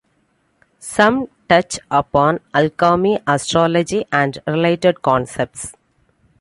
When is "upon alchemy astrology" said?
1.91-4.03